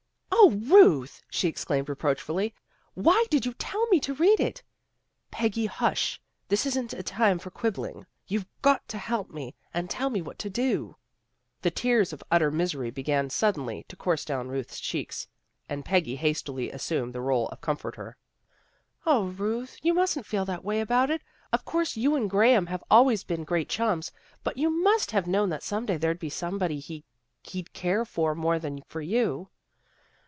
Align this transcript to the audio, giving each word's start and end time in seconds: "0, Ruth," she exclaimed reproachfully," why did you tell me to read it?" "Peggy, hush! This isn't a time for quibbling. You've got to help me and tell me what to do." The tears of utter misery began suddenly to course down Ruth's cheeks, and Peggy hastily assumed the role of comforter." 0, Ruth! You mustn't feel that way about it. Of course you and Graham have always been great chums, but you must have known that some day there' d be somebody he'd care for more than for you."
"0, 0.51 0.59
Ruth," 0.75 1.21
she 1.29 1.47
exclaimed 1.47 1.87
reproachfully," 1.87 2.55
why 2.95 3.25
did 3.29 3.45
you 3.45 3.53
tell 3.53 3.85
me 3.87 3.99
to 3.99 4.15
read 4.15 4.39
it?" 4.39 4.63
"Peggy, 5.31 5.67
hush! 5.67 6.19
This 6.47 6.65
isn't 6.65 6.93
a 6.93 7.03
time 7.03 7.37
for 7.37 7.51
quibbling. 7.51 8.07
You've 8.25 8.47
got 8.63 8.85
to 8.87 8.97
help 8.97 9.29
me 9.29 9.53
and 9.71 9.87
tell 9.87 10.09
me 10.09 10.19
what 10.19 10.39
to 10.39 10.49
do." 10.49 10.95
The 11.61 11.69
tears 11.69 12.11
of 12.11 12.23
utter 12.31 12.49
misery 12.49 12.89
began 12.89 13.29
suddenly 13.29 13.85
to 13.87 13.95
course 13.95 14.25
down 14.25 14.47
Ruth's 14.47 14.79
cheeks, 14.79 15.27
and 15.69 15.85
Peggy 15.85 16.15
hastily 16.15 16.71
assumed 16.71 17.13
the 17.13 17.21
role 17.21 17.47
of 17.49 17.61
comforter." 17.61 18.17
0, 19.05 19.33
Ruth! 19.37 19.77
You 19.83 19.93
mustn't 19.93 20.25
feel 20.25 20.45
that 20.45 20.63
way 20.65 20.81
about 20.81 21.11
it. 21.11 21.21
Of 21.53 21.65
course 21.65 21.95
you 21.95 22.15
and 22.15 22.27
Graham 22.27 22.65
have 22.65 22.83
always 22.89 23.23
been 23.23 23.43
great 23.43 23.69
chums, 23.69 24.11
but 24.43 24.57
you 24.57 24.71
must 24.71 25.11
have 25.11 25.27
known 25.27 25.49
that 25.51 25.61
some 25.61 25.85
day 25.85 25.97
there' 25.97 26.15
d 26.15 26.17
be 26.17 26.29
somebody 26.31 26.79
he'd 27.43 27.73
care 27.73 28.03
for 28.05 28.33
more 28.33 28.57
than 28.57 28.81
for 28.87 29.01
you." 29.01 29.47